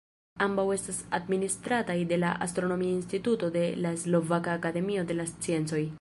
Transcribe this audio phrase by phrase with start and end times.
[0.43, 5.85] Ambaŭ estas administrataj de la Astronomia instituto de la Slovaka akademio de la sciencoj.